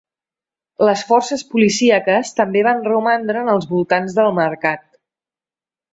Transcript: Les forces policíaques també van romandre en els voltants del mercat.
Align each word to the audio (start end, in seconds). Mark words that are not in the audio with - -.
Les 0.87 1.03
forces 1.09 1.43
policíaques 1.51 2.33
també 2.39 2.65
van 2.71 2.81
romandre 2.89 3.45
en 3.45 3.55
els 3.57 3.69
voltants 3.75 4.19
del 4.21 4.37
mercat. 4.45 4.87